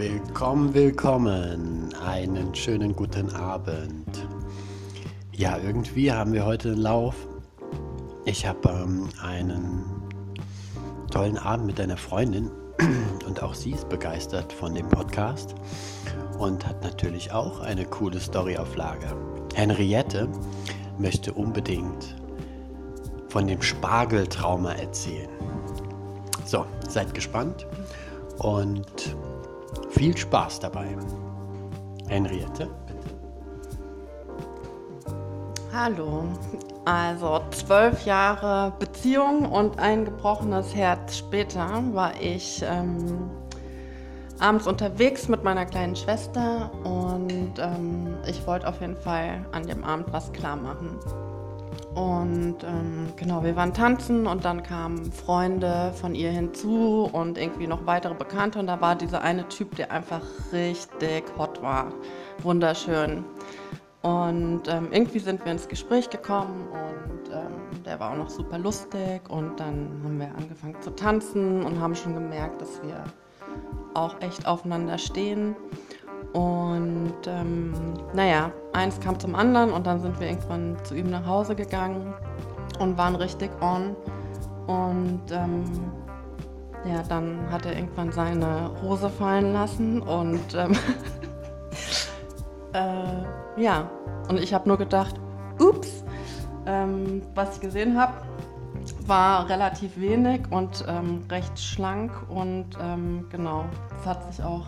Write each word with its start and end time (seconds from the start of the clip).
Willkommen, 0.00 0.72
willkommen. 0.72 1.94
Einen 2.02 2.54
schönen 2.54 2.96
guten 2.96 3.28
Abend. 3.34 4.26
Ja, 5.30 5.58
irgendwie 5.58 6.10
haben 6.10 6.32
wir 6.32 6.46
heute 6.46 6.70
einen 6.70 6.80
Lauf. 6.80 7.14
Ich 8.24 8.46
habe 8.46 8.66
ähm, 8.70 9.10
einen 9.22 9.84
tollen 11.10 11.36
Abend 11.36 11.66
mit 11.66 11.80
einer 11.82 11.98
Freundin 11.98 12.50
und 13.26 13.42
auch 13.42 13.52
sie 13.52 13.72
ist 13.72 13.90
begeistert 13.90 14.54
von 14.54 14.74
dem 14.74 14.88
Podcast 14.88 15.54
und 16.38 16.66
hat 16.66 16.82
natürlich 16.82 17.30
auch 17.32 17.60
eine 17.60 17.84
coole 17.84 18.20
Story 18.20 18.56
auf 18.56 18.76
Lager. 18.76 19.14
Henriette 19.54 20.30
möchte 20.98 21.30
unbedingt 21.34 22.16
von 23.28 23.46
dem 23.46 23.60
Spargeltrauma 23.60 24.72
erzählen. 24.72 25.28
So, 26.46 26.64
seid 26.88 27.12
gespannt 27.12 27.66
und 28.38 29.14
viel 29.90 30.16
Spaß 30.16 30.60
dabei. 30.60 30.96
Henriette, 32.08 32.68
bitte. 32.86 33.08
Hallo. 35.72 36.24
Also 36.84 37.40
zwölf 37.50 38.04
Jahre 38.04 38.72
Beziehung 38.78 39.44
und 39.44 39.78
ein 39.78 40.04
gebrochenes 40.04 40.74
Herz 40.74 41.18
später 41.18 41.82
war 41.92 42.12
ich 42.20 42.64
ähm, 42.66 43.30
abends 44.40 44.66
unterwegs 44.66 45.28
mit 45.28 45.44
meiner 45.44 45.66
kleinen 45.66 45.94
Schwester 45.94 46.70
und 46.84 47.52
ähm, 47.58 48.16
ich 48.26 48.44
wollte 48.46 48.66
auf 48.66 48.80
jeden 48.80 48.96
Fall 48.96 49.44
an 49.52 49.66
dem 49.66 49.84
Abend 49.84 50.12
was 50.12 50.32
klar 50.32 50.56
machen. 50.56 50.98
Und 52.00 52.64
ähm, 52.64 53.12
genau, 53.16 53.44
wir 53.44 53.56
waren 53.56 53.74
tanzen 53.74 54.26
und 54.26 54.46
dann 54.46 54.62
kamen 54.62 55.12
Freunde 55.12 55.92
von 56.00 56.14
ihr 56.14 56.30
hinzu 56.30 57.10
und 57.12 57.36
irgendwie 57.36 57.66
noch 57.66 57.84
weitere 57.84 58.14
Bekannte. 58.14 58.58
Und 58.58 58.68
da 58.68 58.80
war 58.80 58.96
dieser 58.96 59.20
eine 59.20 59.46
Typ, 59.48 59.76
der 59.76 59.92
einfach 59.92 60.22
richtig 60.50 61.24
hot 61.36 61.60
war. 61.60 61.92
Wunderschön. 62.42 63.22
Und 64.00 64.62
ähm, 64.66 64.88
irgendwie 64.92 65.18
sind 65.18 65.44
wir 65.44 65.52
ins 65.52 65.68
Gespräch 65.68 66.08
gekommen 66.08 66.68
und 66.72 67.34
ähm, 67.34 67.82
der 67.84 68.00
war 68.00 68.12
auch 68.12 68.16
noch 68.16 68.30
super 68.30 68.58
lustig. 68.58 69.28
Und 69.28 69.60
dann 69.60 70.00
haben 70.02 70.18
wir 70.18 70.34
angefangen 70.38 70.80
zu 70.80 70.92
tanzen 70.92 71.62
und 71.64 71.78
haben 71.80 71.94
schon 71.94 72.14
gemerkt, 72.14 72.62
dass 72.62 72.82
wir 72.82 73.04
auch 73.92 74.18
echt 74.22 74.46
aufeinander 74.46 74.96
stehen. 74.96 75.54
Und 76.32 77.26
ähm, 77.26 77.74
naja, 78.14 78.52
eins 78.72 79.00
kam 79.00 79.18
zum 79.18 79.34
anderen 79.34 79.72
und 79.72 79.86
dann 79.86 80.00
sind 80.00 80.18
wir 80.20 80.28
irgendwann 80.28 80.76
zu 80.84 80.94
ihm 80.94 81.10
nach 81.10 81.26
Hause 81.26 81.54
gegangen 81.54 82.14
und 82.78 82.96
waren 82.96 83.16
richtig 83.16 83.50
on. 83.60 83.96
Und 84.66 85.22
ähm, 85.30 85.64
ja, 86.84 87.02
dann 87.08 87.50
hat 87.50 87.66
er 87.66 87.76
irgendwann 87.76 88.12
seine 88.12 88.70
Hose 88.82 89.10
fallen 89.10 89.52
lassen 89.52 90.00
und 90.00 90.54
ähm, 90.54 90.72
äh, 92.72 93.60
ja, 93.60 93.90
und 94.28 94.38
ich 94.38 94.54
habe 94.54 94.68
nur 94.68 94.78
gedacht, 94.78 95.20
ups, 95.58 96.04
ähm, 96.66 97.22
was 97.34 97.56
ich 97.56 97.60
gesehen 97.60 98.00
habe, 98.00 98.14
war 99.06 99.48
relativ 99.48 100.00
wenig 100.00 100.42
und 100.50 100.84
ähm, 100.88 101.24
recht 101.30 101.58
schlank 101.58 102.12
und 102.28 102.66
ähm, 102.80 103.26
genau, 103.30 103.64
es 104.00 104.06
hat 104.06 104.32
sich 104.32 104.44
auch 104.44 104.66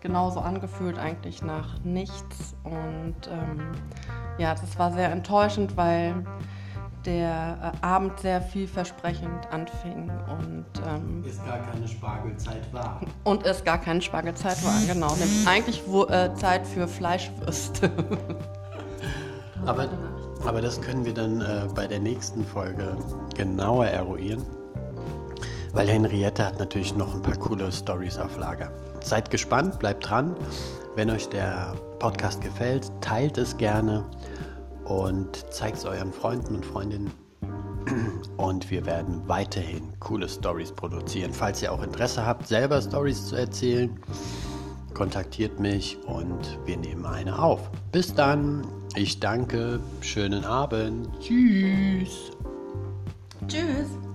genauso 0.00 0.40
angefühlt, 0.40 0.98
eigentlich 0.98 1.42
nach 1.42 1.78
nichts. 1.84 2.54
Und 2.64 3.16
ähm, 3.30 3.72
ja, 4.38 4.54
das 4.54 4.78
war 4.78 4.92
sehr 4.92 5.10
enttäuschend, 5.10 5.76
weil 5.76 6.24
der 7.04 7.72
äh, 7.82 7.86
Abend 7.86 8.18
sehr 8.20 8.42
vielversprechend 8.42 9.50
anfing 9.50 10.10
und 10.28 10.66
ähm, 10.86 11.24
es 11.26 11.42
gar 11.44 11.58
keine 11.58 11.88
Spargelzeit 11.88 12.72
war. 12.72 13.00
Und 13.24 13.46
es 13.46 13.64
gar 13.64 13.78
keine 13.78 14.02
Spargelzeit 14.02 14.62
war, 14.64 14.74
genau. 14.86 15.14
Nämlich 15.14 15.46
eigentlich 15.46 15.82
wo, 15.86 16.04
äh, 16.06 16.34
Zeit 16.34 16.66
für 16.66 16.88
Fleischwürste. 16.88 17.90
aber, 19.66 19.88
aber 20.44 20.60
das 20.60 20.80
können 20.80 21.04
wir 21.04 21.14
dann 21.14 21.40
äh, 21.40 21.68
bei 21.74 21.86
der 21.86 22.00
nächsten 22.00 22.44
Folge 22.44 22.96
genauer 23.36 23.86
eruieren. 23.86 24.44
Weil 25.78 25.90
Henriette 25.90 26.44
hat 26.44 26.58
natürlich 26.58 26.96
noch 26.96 27.14
ein 27.14 27.22
paar 27.22 27.36
coole 27.36 27.70
Stories 27.70 28.18
auf 28.18 28.36
Lager. 28.36 28.72
Seid 29.00 29.30
gespannt, 29.30 29.78
bleibt 29.78 30.10
dran. 30.10 30.34
Wenn 30.96 31.08
euch 31.08 31.28
der 31.28 31.72
Podcast 32.00 32.40
gefällt, 32.40 32.90
teilt 33.00 33.38
es 33.38 33.56
gerne 33.56 34.04
und 34.86 35.36
zeigt 35.54 35.76
es 35.76 35.84
euren 35.84 36.12
Freunden 36.12 36.56
und 36.56 36.66
Freundinnen. 36.66 37.12
Und 38.38 38.68
wir 38.72 38.86
werden 38.86 39.22
weiterhin 39.28 39.92
coole 40.00 40.28
Stories 40.28 40.72
produzieren. 40.72 41.32
Falls 41.32 41.62
ihr 41.62 41.70
auch 41.70 41.84
Interesse 41.84 42.26
habt, 42.26 42.48
selber 42.48 42.82
Stories 42.82 43.26
zu 43.26 43.36
erzählen, 43.36 44.00
kontaktiert 44.94 45.60
mich 45.60 45.96
und 46.06 46.58
wir 46.66 46.76
nehmen 46.76 47.06
eine 47.06 47.38
auf. 47.38 47.70
Bis 47.92 48.12
dann. 48.12 48.66
Ich 48.96 49.20
danke. 49.20 49.78
Schönen 50.00 50.44
Abend. 50.44 51.08
Tschüss. 51.20 52.32
Tschüss. 53.46 54.07